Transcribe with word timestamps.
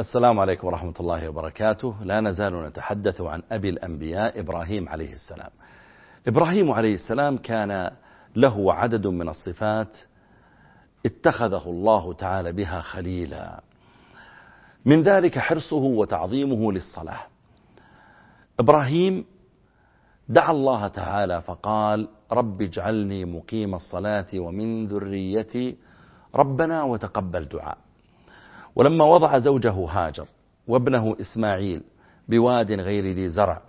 السلام 0.00 0.40
عليكم 0.40 0.66
ورحمة 0.66 0.94
الله 1.00 1.28
وبركاته. 1.28 1.94
لا 2.02 2.20
نزال 2.20 2.66
نتحدث 2.66 3.20
عن 3.20 3.42
أبي 3.52 3.68
الأنبياء 3.68 4.40
إبراهيم 4.40 4.88
عليه 4.88 5.12
السلام. 5.12 5.50
إبراهيم 6.26 6.70
عليه 6.70 6.94
السلام 6.94 7.36
كان 7.36 7.90
له 8.36 8.74
عدد 8.74 9.06
من 9.06 9.28
الصفات 9.28 9.96
اتخذه 11.06 11.62
الله 11.66 12.12
تعالى 12.12 12.52
بها 12.52 12.80
خليلا. 12.80 13.60
من 14.84 15.02
ذلك 15.02 15.38
حرصه 15.38 15.76
وتعظيمه 15.76 16.72
للصلاة. 16.72 17.22
إبراهيم 18.60 19.24
دعا 20.28 20.50
الله 20.50 20.88
تعالى 20.88 21.42
فقال 21.42 22.08
رب 22.32 22.62
اجعلني 22.62 23.24
مقيم 23.24 23.74
الصلاة 23.74 24.26
ومن 24.34 24.86
ذريتي 24.86 25.76
ربنا 26.34 26.82
وتقبل 26.82 27.44
دعاء. 27.44 27.85
ولما 28.76 29.04
وضع 29.04 29.38
زوجه 29.38 29.70
هاجر 29.70 30.28
وابنه 30.68 31.16
إسماعيل 31.20 31.82
بواد 32.28 32.72
غير 32.72 33.06
ذي 33.06 33.28
زرع 33.28 33.62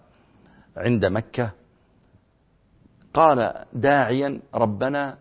عند 0.77 1.05
مكة 1.05 1.51
قال 3.13 3.65
داعيا 3.73 4.39
ربنا 4.55 5.17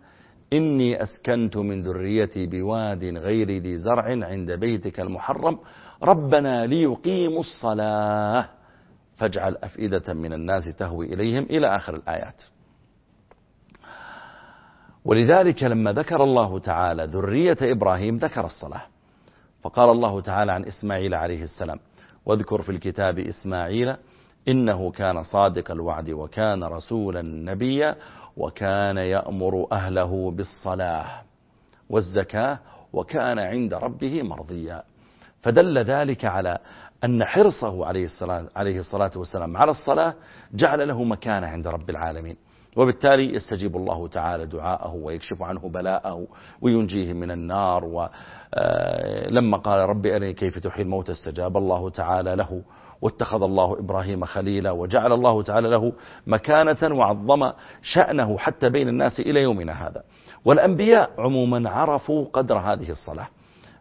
إني 0.53 1.03
أسكنت 1.03 1.57
من 1.57 1.83
ذريتي 1.83 2.47
بواد 2.47 3.05
غير 3.05 3.51
ذي 3.51 3.79
زرع 3.79 4.27
عند 4.27 4.53
بيتك 4.53 5.01
المحرم 5.01 5.59
ربنا 6.03 6.67
ليقيموا 6.67 7.41
الصلاة 7.41 8.49
فاجعل 9.17 9.57
أفئدة 9.57 10.15
من 10.15 10.33
الناس 10.33 10.77
تهوي 10.79 11.15
إليهم 11.15 11.43
إلى 11.43 11.77
آخر 11.77 11.97
الآيات. 11.97 12.43
ولذلك 15.05 15.63
لما 15.63 15.93
ذكر 15.93 16.25
الله 16.25 16.59
تعالى 16.59 17.05
ذرية 17.05 17.57
إبراهيم 17.63 18.17
ذكر 18.17 18.45
الصلاة. 18.45 18.83
فقال 19.67 19.91
الله 19.91 20.21
تعالى 20.21 20.53
عن 20.53 20.65
إسماعيل 20.65 21.15
عليه 21.15 21.43
السلام 21.43 21.79
واذكر 22.27 22.63
في 22.63 22.73
الكتاب 22.73 23.19
إسماعيل 23.19 23.97
إنه 24.49 24.91
كان 24.91 25.23
صادق 25.23 25.71
الوعد 25.71 26.11
وكان 26.11 26.65
رسولا 26.65 27.23
نبيا 27.23 27.97
وكان 28.37 28.97
يأمر 28.97 29.67
أهله 29.73 30.31
بالصلاة 30.31 31.23
والزكاة 31.91 32.59
وكان 32.93 33.39
عند 33.39 33.75
ربه 33.75 34.23
مرضيا. 34.23 34.83
فدل 35.43 35.79
ذلك 35.79 36.25
على 36.25 36.59
أن 37.05 37.25
حرصه 37.25 37.87
عليه 37.87 38.05
الصلاة, 38.05 38.49
عليه 38.57 38.79
الصلاة 38.79 39.11
والسلام 39.17 39.57
على 39.57 39.71
الصلاة 39.71 40.15
جعل 40.55 40.89
له 40.89 41.05
مكانة 41.05 41.47
عند 41.47 41.67
رب 41.67 41.91
العالمين. 41.91 42.37
وبالتالي 42.77 43.35
يستجيب 43.35 43.77
الله 43.77 44.09
تعالى 44.09 44.47
دعاءه 44.47 44.95
ويكشف 44.95 45.43
عنه 45.43 45.69
بلاءه 45.69 46.27
وينجيه 46.61 47.13
من 47.13 47.31
النار 47.31 47.85
ولما 47.85 49.57
قال 49.57 49.89
رب 49.89 50.07
أرني 50.07 50.33
كيف 50.33 50.59
تحيي 50.59 50.83
الموت 50.85 51.11
استجاب 51.11 51.57
الله 51.57 51.91
تعالى 51.91 52.37
له 52.37 52.63
واتخذ 53.03 53.43
الله 53.43 53.79
إبراهيم 53.79 54.25
خليلا 54.25 54.71
وجعل 54.71 55.13
الله 55.13 55.43
تعالى 55.43 55.69
له 55.69 55.93
مكانة 56.27 56.95
وعظم 56.95 57.53
شأنه 57.83 58.39
حتى 58.39 58.69
بين 58.71 58.89
الناس 58.89 59.21
إلى 59.21 59.43
يومنا 59.43 59.87
هذا. 59.87 60.03
والأنبياء 60.45 61.11
عموما 61.19 61.71
عرفوا 61.71 62.27
قدر 62.33 62.59
هذه 62.59 62.91
الصلاة. 62.91 63.29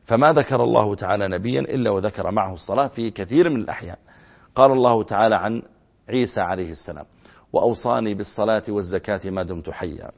فما 0.06 0.34
ذكر 0.34 0.64
الله 0.64 0.96
تعالى 0.96 1.28
نبيا 1.28 1.60
إلا 1.60 1.90
وذكر 1.90 2.32
معه 2.32 2.54
الصلاة 2.54 2.88
في 2.88 3.12
كثير 3.12 3.50
من 3.50 3.56
الأحيان. 3.56 3.96
قال 4.56 4.72
الله 4.72 5.04
تعالى 5.04 5.36
عن 5.36 5.62
عيسى 6.10 6.42
عليه 6.42 6.72
السلام. 6.72 7.06
وأوصاني 7.54 8.14
بالصلاة 8.14 8.64
والزكاة 8.70 9.30
ما 9.30 9.44
دمت 9.44 9.70
حيا. 9.70 10.12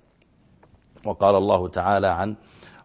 وقال 1.06 1.36
الله 1.36 1.67
تعالى 1.67 2.08
عن 2.08 2.36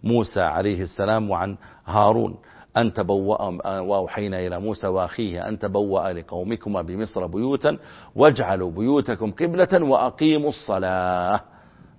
موسى 0.04 0.40
عليه 0.40 0.82
السلام 0.82 1.30
وعن 1.30 1.56
هارون 1.86 2.36
أن 2.76 2.92
تبوأ 2.92 3.42
وأوحينا 3.80 4.46
إلى 4.46 4.60
موسى 4.60 4.86
وأخيه 4.86 5.48
أن 5.48 5.58
تبوأ 5.58 6.12
لقومكما 6.12 6.82
بمصر 6.82 7.26
بيوتا 7.26 7.78
واجعلوا 8.16 8.70
بيوتكم 8.70 9.30
قبلة 9.30 9.84
وأقيموا 9.84 10.48
الصلاة. 10.48 11.40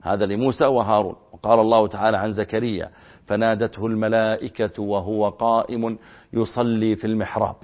هذا 0.01 0.25
لموسى 0.25 0.65
وهارون. 0.65 1.15
وقال 1.31 1.59
الله 1.59 1.87
تعالى 1.87 2.17
عن 2.17 2.31
زكريا 2.31 2.89
فنادته 3.25 3.85
الملائكة 3.85 4.83
وهو 4.83 5.29
قائم 5.29 5.97
يصلي 6.33 6.95
في 6.95 7.07
المحراب. 7.07 7.55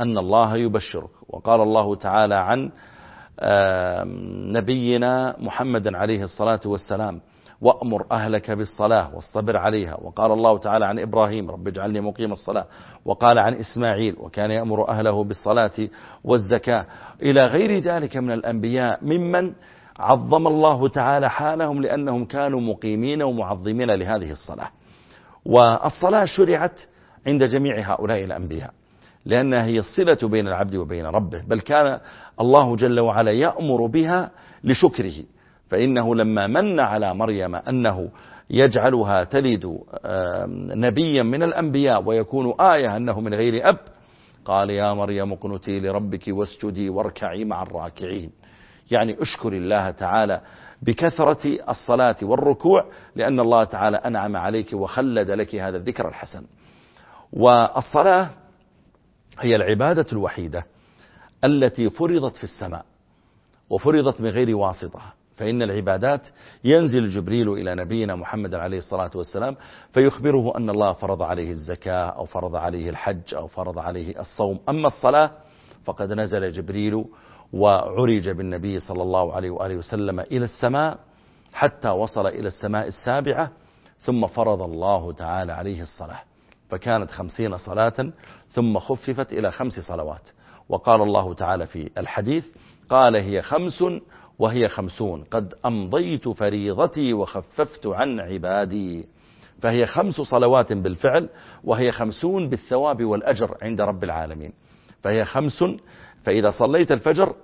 أن 0.00 0.18
الله 0.18 0.56
يبشرك. 0.56 1.10
وقال 1.28 1.60
الله 1.60 1.94
تعالى 1.94 2.34
عن 2.34 2.70
نبينا 4.52 5.36
محمد 5.38 5.94
عليه 5.94 6.22
الصلاة 6.22 6.60
والسلام 6.66 7.20
وأمر 7.60 8.06
أهلك 8.12 8.50
بالصلاة 8.50 9.14
واصطبر 9.14 9.56
عليها. 9.56 9.96
وقال 10.02 10.32
الله 10.32 10.58
تعالى 10.58 10.86
عن 10.86 10.98
إبراهيم 10.98 11.50
رب 11.50 11.68
اجعلني 11.68 12.00
مقيم 12.00 12.32
الصلاة. 12.32 12.66
وقال 13.04 13.38
عن 13.38 13.54
إسماعيل 13.54 14.16
وكان 14.18 14.50
يأمر 14.50 14.88
أهله 14.88 15.24
بالصلاة 15.24 15.88
والزكاة. 16.24 16.86
إلى 17.22 17.40
غير 17.40 17.78
ذلك 17.78 18.16
من 18.16 18.30
الأنبياء 18.30 18.98
ممن 19.02 19.52
عظم 19.98 20.46
الله 20.46 20.88
تعالى 20.88 21.30
حالهم 21.30 21.82
لأنهم 21.82 22.24
كانوا 22.24 22.60
مقيمين 22.60 23.22
ومعظمين 23.22 23.90
لهذه 23.90 24.30
الصلاة. 24.30 24.70
والصلاة 25.46 26.24
شرعت 26.24 26.80
عند 27.26 27.44
جميع 27.44 27.92
هؤلاء 27.92 28.24
الأنبياء. 28.24 28.70
لأنها 29.26 29.64
هي 29.64 29.78
الصلة 29.78 30.28
بين 30.28 30.48
العبد 30.48 30.74
وبين 30.74 31.06
ربه 31.06 31.42
بل 31.42 31.60
كان 31.60 32.00
الله 32.40 32.76
جل 32.76 33.00
وعلا 33.00 33.30
يأمر 33.30 33.86
بها 33.86 34.30
لشكره. 34.64 35.24
فإنه 35.68 36.14
لما 36.14 36.46
من 36.46 36.80
على 36.80 37.14
مريم 37.14 37.54
أنه 37.54 38.08
يجعلها 38.50 39.24
تلد 39.24 39.78
نبيا 40.74 41.22
من 41.22 41.42
الأنبياء 41.42 42.02
ويكون 42.08 42.54
آية 42.60 42.96
أنه 42.96 43.20
من 43.20 43.34
غير 43.34 43.68
أب 43.68 43.78
قال 44.44 44.70
يا 44.70 44.94
مريم 44.94 45.32
اقنتي 45.32 45.80
لربك 45.80 46.24
واسجدي 46.28 46.90
واركعي 46.90 47.44
مع 47.44 47.62
الراكعين. 47.62 48.30
يعني 48.90 49.22
اشكر 49.22 49.52
الله 49.52 49.90
تعالى 49.90 50.40
بكثرة 50.82 51.58
الصلاة 51.68 52.16
والركوع 52.22 52.84
لأن 53.16 53.40
الله 53.40 53.64
تعالى 53.64 53.96
أنعم 53.96 54.36
عليك 54.36 54.72
وخلد 54.72 55.30
لك 55.30 55.54
هذا 55.54 55.76
الذكر 55.76 56.08
الحسن. 56.08 56.44
والصلاة 57.32 58.30
هي 59.40 59.56
العبادة 59.56 60.06
الوحيدة 60.12 60.66
التي 61.44 61.90
فرضت 61.90 62.36
في 62.36 62.44
السماء 62.44 62.84
وفرضت 63.70 64.20
من 64.20 64.28
غير 64.28 64.56
واسطة. 64.56 65.00
فإن 65.36 65.62
العبادات 65.62 66.28
ينزل 66.64 67.08
جبريل 67.08 67.52
إلى 67.52 67.74
نبينا 67.74 68.16
محمد 68.16 68.54
عليه 68.54 68.78
الصلاة 68.78 69.10
والسلام 69.14 69.56
فيخبره 69.92 70.56
أن 70.56 70.70
الله 70.70 70.92
فرض 70.92 71.22
عليه 71.22 71.50
الزكاة 71.50 72.04
أو 72.06 72.24
فرض 72.24 72.56
عليه 72.56 72.90
الحج 72.90 73.34
أو 73.34 73.46
فرض 73.46 73.78
عليه 73.78 74.20
الصوم. 74.20 74.58
أما 74.68 74.86
الصلاة 74.86 75.30
فقد 75.84 76.12
نزل 76.12 76.52
جبريل 76.52 77.04
وعرج 77.52 78.28
بالنبي 78.28 78.80
صلى 78.80 79.02
الله 79.02 79.34
عليه 79.34 79.50
وآله 79.50 79.76
وسلم 79.76 80.20
إلى 80.20 80.44
السماء 80.44 80.98
حتى 81.52 81.88
وصل 81.88 82.26
إلى 82.26 82.48
السماء 82.48 82.88
السابعة 82.88 83.50
ثم 84.00 84.26
فرض 84.26 84.62
الله 84.62 85.12
تعالى 85.12 85.52
عليه 85.52 85.82
الصلاة. 85.82 86.20
فكانت 86.72 87.10
خمسين 87.10 87.58
صلاة 87.58 88.12
ثم 88.50 88.78
خففت 88.78 89.32
إلى 89.32 89.50
خمس 89.50 89.72
صلوات. 89.80 90.28
وقال 90.68 91.02
الله 91.02 91.34
تعالى 91.34 91.66
في 91.66 91.90
الحديث 91.98 92.46
قال 92.90 93.16
هي 93.16 93.42
خمس 93.42 93.84
وهي 94.38 94.68
خمسون. 94.68 95.24
قد 95.30 95.54
أمضيت 95.66 96.28
فريضتي 96.28 97.12
وخففت 97.12 97.86
عن 97.86 98.20
عبادي. 98.20 99.08
فهي 99.62 99.86
خمس 99.86 100.14
صلوات 100.14 100.72
بالفعل 100.72 101.28
وهي 101.64 101.92
خمسون 101.92 102.48
بالثواب 102.48 103.04
والأجر 103.04 103.56
عند 103.62 103.80
رب 103.80 104.04
العالمين. 104.04 104.52
فهي 105.02 105.24
خمس 105.24 105.64
فإذا 106.24 106.50
صليت 106.50 106.92
الفجر 106.92 107.34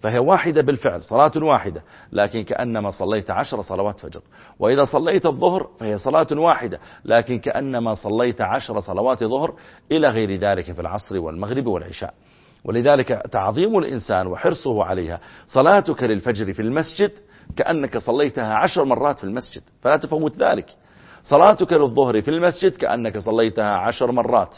فهي 0.00 0.18
واحدة 0.18 0.62
بالفعل 0.62 1.04
صلاة 1.04 1.32
واحدة 1.36 1.82
لكن 2.12 2.44
كأنما 2.44 2.90
صليت 2.90 3.30
عشر 3.30 3.62
صلوات 3.62 4.00
فجر. 4.00 4.20
وإذا 4.58 4.84
صليت 4.84 5.26
الظهر 5.26 5.68
فهي 5.80 5.98
صلاة 5.98 6.26
واحدة 6.32 6.80
لكن 7.04 7.38
كأنما 7.38 7.94
صليت 7.94 8.40
عشر 8.40 8.80
صلوات 8.80 9.24
ظهر 9.24 9.54
إلى 9.92 10.08
غير 10.08 10.36
ذلك 10.36 10.72
في 10.72 10.80
العصر 10.80 11.18
والمغرب 11.18 11.66
والعشاء. 11.66 12.14
ولذلك 12.64 13.08
تعظيم 13.08 13.78
الإنسان 13.78 14.26
وحرصه 14.26 14.84
عليها 14.84 15.20
صلاتك 15.46 16.02
للفجر 16.02 16.52
في 16.52 16.62
المسجد 16.62 17.12
كأنك 17.56 17.98
صليتها 17.98 18.54
عشر 18.54 18.84
مرات 18.84 19.18
في 19.18 19.24
المسجد 19.24 19.62
فلا 19.82 19.96
تفوت 19.96 20.36
ذلك. 20.36 20.66
صلاتك 21.22 21.72
للظهر 21.72 22.20
في 22.20 22.30
المسجد 22.30 22.76
كأنك 22.76 23.18
صليتها 23.18 23.70
عشر 23.70 24.12
مرات 24.12 24.56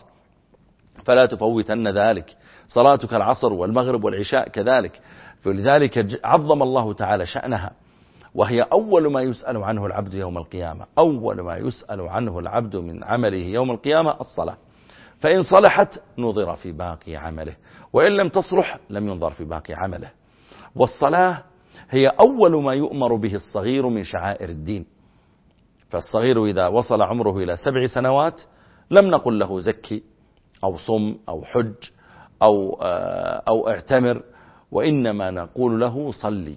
فلا 1.04 1.26
تفوتن 1.26 1.88
ذلك. 1.88 2.36
صلاتك 2.74 3.14
العصر 3.14 3.52
والمغرب 3.52 4.04
والعشاء 4.04 4.48
كذلك. 4.48 5.00
فلذلك 5.40 6.20
عظم 6.24 6.62
الله 6.62 6.92
تعالى 6.92 7.26
شأنها. 7.26 7.72
وهي 8.34 8.62
أول 8.62 9.12
ما 9.12 9.20
يسأل 9.20 9.56
عنه 9.56 9.86
العبد 9.86 10.14
يوم 10.14 10.38
القيامة. 10.38 10.86
أول 10.98 11.40
ما 11.40 11.56
يسأل 11.56 12.00
عنه 12.00 12.38
العبد 12.38 12.76
من 12.76 13.04
عمله 13.04 13.44
يوم 13.46 13.70
القيامة 13.70 14.20
الصلاة. 14.20 14.56
فإن 15.20 15.42
صلحت 15.42 16.02
نظر 16.18 16.56
في 16.56 16.72
باقي 16.72 17.16
عمله. 17.16 17.56
وإن 17.92 18.12
لم 18.12 18.28
تصلح 18.28 18.78
لم 18.90 19.08
ينظر 19.08 19.30
في 19.30 19.44
باقي 19.44 19.74
عمله. 19.74 20.10
والصلاة 20.76 21.42
هي 21.90 22.06
أول 22.06 22.62
ما 22.62 22.74
يؤمر 22.74 23.14
به 23.14 23.34
الصغير 23.34 23.88
من 23.88 24.04
شعائر 24.04 24.48
الدين. 24.48 24.86
فالصغير 25.90 26.44
إذا 26.44 26.66
وصل 26.66 27.02
عمره 27.02 27.38
إلى 27.38 27.56
سبع 27.56 27.86
سنوات 27.86 28.42
لم 28.90 29.10
نقل 29.10 29.38
له 29.38 29.60
زكي 29.60 30.02
أو 30.64 30.78
صم 30.78 31.16
أو 31.28 31.44
حج 31.44 31.74
أو, 32.42 32.78
آه، 32.82 33.42
أو 33.48 33.68
اعتمر 33.68 34.22
وإنما 34.72 35.30
نقول 35.30 35.80
له 35.80 36.12
صلي. 36.12 36.56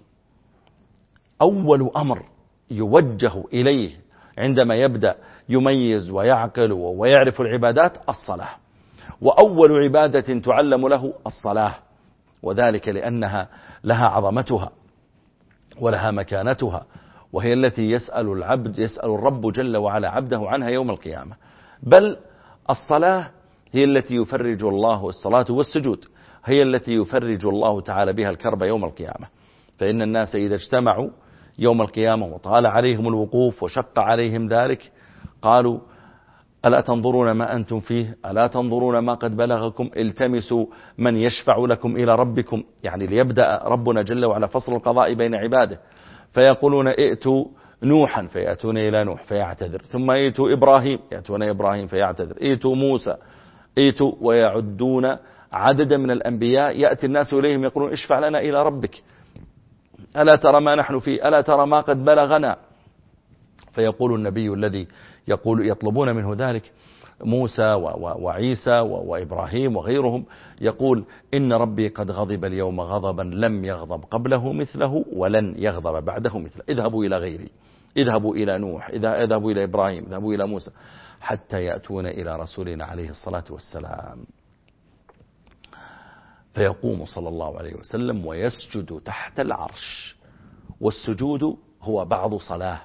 أول 1.42 1.92
أمر 1.98 2.24
يوجه 2.72 3.44
إليه 3.54 3.92
عندما 4.38 4.76
يبدأ 4.76 5.16
يميز 5.50 6.12
ويعقل 6.12 6.72
ويعرف 6.72 7.42
العبادات 7.42 7.98
الصلاة. 8.10 8.50
وأول 9.22 9.84
عبادة 9.84 10.40
تعلم 10.40 10.88
له 10.88 11.14
الصلاة 11.28 11.76
وذلك 12.44 12.88
لأنها 12.88 13.48
لها 13.84 14.06
عظمتها 14.06 14.72
ولها 15.82 16.12
مكانتها 16.12 16.86
وهي 17.34 17.54
التي 17.54 17.92
يسأل 17.92 18.28
العبد 18.32 18.80
يسأل 18.80 19.10
الرب 19.10 19.52
جل 19.52 19.78
وعلا 19.78 20.10
عبده 20.10 20.40
عنها 20.50 20.70
يوم 20.70 20.90
القيامة. 20.90 21.36
بل 21.84 22.18
الصلاة 22.70 23.32
هي 23.76 23.84
التي 23.84 24.16
يفرج 24.16 24.64
الله 24.64 25.10
الصلاة 25.10 25.46
والسجود 25.50 26.06
هي 26.46 26.64
التي 26.64 26.94
يفرج 26.94 27.46
الله 27.46 27.82
تعالى 27.82 28.14
بها 28.14 28.30
الكرب 28.30 28.64
يوم 28.64 28.86
القيامة. 28.86 29.28
فإن 29.78 30.02
الناس 30.02 30.36
إذا 30.36 30.56
اجتمعوا 30.56 31.10
يوم 31.60 31.82
القيامة 31.82 32.26
وطال 32.26 32.66
عليهم 32.66 33.08
الوقوف 33.08 33.64
وشق 33.64 34.00
عليهم 34.00 34.48
ذلك 34.48 34.92
قالوا 35.42 35.80
ألا 36.66 36.82
تنظرون 36.82 37.32
ما 37.32 37.56
أنتم 37.56 37.80
فيه؟ 37.80 38.18
ألا 38.26 38.48
تنظرون 38.48 39.00
ما 39.00 39.14
قد 39.14 39.38
بلغكم؟ 39.38 39.90
التمسوا 39.98 40.66
من 40.98 41.18
يشفع 41.18 41.58
لكم 41.58 41.96
إلى 41.96 42.16
ربكم. 42.16 42.64
يعني 42.84 43.08
ليبدأ 43.08 43.62
ربنا 43.64 44.02
جل 44.02 44.26
وعلا 44.26 44.48
فصل 44.48 44.74
القضاء 44.74 45.14
بين 45.14 45.36
عباده. 45.36 45.80
فيقولون 46.34 46.88
ائتوا 46.88 47.46
نوحا. 47.84 48.26
فيأتون 48.26 48.78
إلى 48.78 49.04
نوح 49.04 49.24
فيعتذر. 49.24 49.82
ثم 49.82 50.12
ائتوا 50.12 50.54
إبراهيم. 50.54 51.00
يأتون 51.12 51.44
إبراهيم 51.44 51.88
فيعتذر. 51.88 52.38
ائتوا 52.42 52.76
موسى. 52.76 53.16
ائتوا 53.78 54.12
ويعدون 54.22 55.18
عددا 55.54 55.98
من 55.98 56.12
الأنبياء. 56.12 56.80
يأتي 56.80 57.06
الناس 57.06 57.34
إليهم 57.34 57.64
يقولون 57.64 57.92
اشفع 57.92 58.20
لنا 58.20 58.40
إلى 58.40 58.64
ربك. 58.64 59.04
ألا 60.18 60.36
ترى 60.36 60.62
ما 60.62 60.76
نحن 60.76 61.00
فيه؟ 61.00 61.28
ألا 61.28 61.42
ترى 61.42 61.68
ما 61.68 61.82
قد 61.82 62.06
بلغنا؟ 62.06 62.58
فيقول 63.74 64.16
النبي 64.16 64.54
الذي 64.54 64.88
يقول 65.28 65.70
يطلبون 65.70 66.16
منه 66.16 66.36
ذلك 66.38 66.72
موسى 67.24 67.74
وعيسى 68.00 68.80
وإبراهيم 68.80 69.76
وغيرهم 69.76 70.26
يقول 70.62 71.04
إن 71.34 71.54
ربي 71.54 71.88
قد 71.88 72.12
غضب 72.12 72.46
اليوم 72.46 72.82
غضبا 72.82 73.22
لم 73.24 73.66
يغضب 73.66 74.04
قبله 74.12 74.54
مثله 74.54 75.06
ولن 75.14 75.56
يغضب 75.58 76.06
بعده 76.06 76.40
مثله. 76.40 76.64
اذهبوا 76.70 77.06
إلى 77.06 77.18
غيري. 77.18 77.50
اذهبوا 77.98 78.36
إلى 78.36 78.58
نوح 78.58 78.90
اذهبوا 78.90 79.52
إلى 79.52 79.64
إبراهيم 79.64 80.06
اذهبوا 80.06 80.34
إلى 80.34 80.48
موسى 80.48 80.72
حتى 81.22 81.64
يأتون 81.64 82.08
إلى 82.08 82.36
رسولنا 82.36 82.86
عليه 82.86 83.10
الصلاة 83.10 83.44
والسلام. 83.50 84.26
فيقوم 86.54 87.06
صلى 87.06 87.30
الله 87.30 87.58
عليه 87.58 87.74
وسلم 87.76 88.26
ويسجد 88.26 89.02
تحت 89.06 89.40
العرش. 89.40 90.16
والسجود 90.82 91.58
هو 91.82 92.06
بعض 92.06 92.36
صلاة 92.36 92.80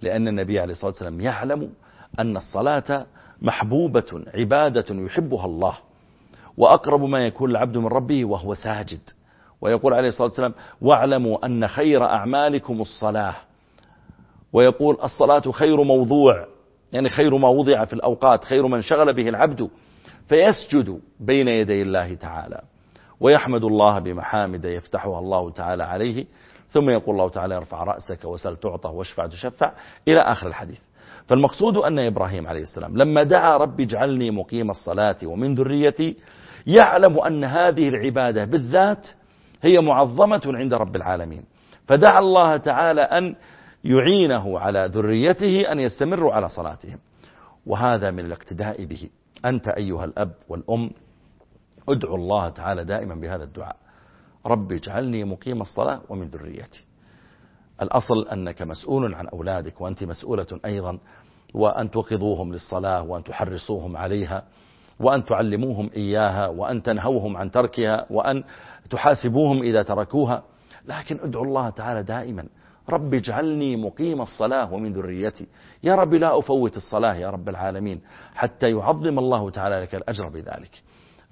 لأن 0.00 0.28
النبي 0.28 0.60
عليه 0.60 0.72
الصلاة 0.72 0.90
والسلام 0.90 1.20
يعلم 1.20 1.72
أن 2.18 2.36
الصلاة 2.36 3.06
محبوبة 3.42 4.24
عبادة 4.34 4.94
يحبها 4.94 5.46
الله. 5.46 5.78
وأقرب 6.56 7.02
ما 7.02 7.26
يكون 7.26 7.50
العبد 7.50 7.76
من 7.76 7.86
ربه 7.86 8.24
وهو 8.24 8.54
ساجد. 8.54 9.10
ويقول 9.60 9.94
عليه 9.94 10.08
الصلاة 10.08 10.28
والسلام 10.28 10.54
واعلموا 10.80 11.46
أن 11.46 11.68
خير 11.68 12.04
أعمالكم 12.04 12.80
الصلاة. 12.80 13.34
ويقول 14.52 14.98
الصلاة 15.02 15.50
خير 15.50 15.82
موضوع 15.82 16.46
يعني 16.92 17.08
خير 17.08 17.36
ما 17.36 17.48
وضع 17.48 17.84
في 17.84 17.92
الأوقات 17.92 18.44
خير 18.44 18.66
من 18.66 18.82
شغل 18.82 19.12
به 19.12 19.28
العبد 19.28 19.70
فيسجد 20.28 21.00
بين 21.20 21.48
يدي 21.48 21.82
الله 21.82 22.14
تعالى 22.14 22.60
ويحمد 23.20 23.64
الله 23.64 23.98
بمحامد 23.98 24.64
يفتحها 24.64 25.18
الله 25.18 25.50
تعالى 25.50 25.82
عليه 25.84 26.24
ثم 26.68 26.90
يقول 26.90 27.14
الله 27.14 27.28
تعالى 27.28 27.56
ارفع 27.56 27.84
رأسك 27.84 28.24
وسل 28.24 28.56
تعطى 28.56 28.88
واشفع 28.88 29.26
تشفع 29.26 29.72
إلى 30.08 30.20
آخر 30.20 30.46
الحديث. 30.46 30.80
فالمقصود 31.26 31.76
أن 31.76 31.98
إبراهيم 31.98 32.46
عليه 32.46 32.62
السلام 32.62 32.96
لما 32.96 33.22
دعا 33.22 33.56
رب 33.56 33.80
اجعلني 33.80 34.30
مقيم 34.30 34.70
الصلاة 34.70 35.16
ومن 35.24 35.54
ذريتي 35.54 36.16
يعلم 36.66 37.18
أن 37.20 37.44
هذه 37.44 37.88
العبادة 37.88 38.44
بالذات 38.44 39.08
هي 39.62 39.80
معظمة 39.80 40.42
عند 40.46 40.74
رب 40.74 40.96
العالمين. 40.96 41.44
فدعا 41.86 42.18
الله 42.18 42.56
تعالى 42.56 43.00
أن 43.00 43.34
يعينه 43.84 44.58
على 44.58 44.90
ذريته 44.92 45.72
أن 45.72 45.80
يستمروا 45.80 46.32
على 46.32 46.48
صلاتهم. 46.48 46.98
وهذا 47.66 48.10
من 48.10 48.24
الاقتداء 48.24 48.84
به. 48.84 49.08
أنت 49.44 49.68
أيها 49.68 50.04
الأب 50.04 50.32
والأم 50.48 50.90
ادعو 51.88 52.14
الله 52.14 52.48
تعالى 52.48 52.84
دائما 52.84 53.14
بهذا 53.14 53.44
الدعاء. 53.44 53.76
رب 54.46 54.72
اجعلني 54.72 55.24
مقيم 55.24 55.62
الصلاة 55.62 56.00
ومن 56.08 56.28
ذريتي. 56.28 56.80
الأصل 57.82 58.28
أنك 58.28 58.62
مسؤول 58.62 59.14
عن 59.14 59.28
أولادك 59.28 59.80
وأنت 59.80 60.04
مسؤولة 60.04 60.46
أيضا 60.64 60.98
وأن 61.54 61.90
توقظوهم 61.90 62.52
للصلاة 62.52 63.02
وأن 63.02 63.24
تحرصوهم 63.24 63.96
عليها 63.96 64.44
وأن 65.00 65.24
تعلموهم 65.24 65.90
إياها 65.96 66.46
وأن 66.48 66.82
تنهوهم 66.82 67.36
عن 67.36 67.50
تركها 67.50 68.06
وأن 68.10 68.44
تحاسبوهم 68.90 69.62
إذا 69.62 69.82
تركوها. 69.82 70.42
لكن 70.86 71.18
ادعو 71.22 71.42
الله 71.42 71.70
تعالى 71.70 72.02
دائما 72.02 72.46
رب 72.88 73.14
اجعلني 73.14 73.76
مقيم 73.76 74.22
الصلاة 74.22 74.72
ومن 74.72 74.92
ذريتي. 74.92 75.46
يا 75.82 75.94
رب 75.94 76.14
لا 76.14 76.38
أفوت 76.38 76.76
الصلاة 76.76 77.14
يا 77.14 77.30
رب 77.30 77.48
العالمين 77.48 78.00
حتى 78.34 78.70
يعظم 78.70 79.18
الله 79.18 79.50
تعالى 79.50 79.80
لك 79.80 79.94
الأجر 79.94 80.28
بذلك. 80.28 80.82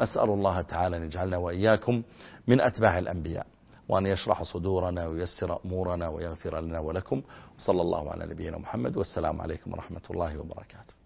أسأل 0.00 0.30
الله 0.30 0.62
تعالى 0.62 0.96
أن 0.96 1.02
يجعلنا 1.04 1.36
وإياكم 1.36 2.02
من 2.48 2.60
أتباع 2.60 2.98
الأنبياء 2.98 3.46
وأن 3.88 4.06
يشرح 4.06 4.42
صدورنا 4.42 5.06
ويسر 5.06 5.58
أمورنا 5.64 6.08
ويغفر 6.08 6.60
لنا 6.60 6.78
ولكم. 6.78 7.22
صلى 7.58 7.82
الله 7.82 8.10
على 8.10 8.26
نبينا 8.26 8.58
محمد 8.58 8.96
والسلام 8.96 9.40
عليكم 9.40 9.72
ورحمة 9.72 10.02
الله 10.10 10.38
وبركاته. 10.38 10.99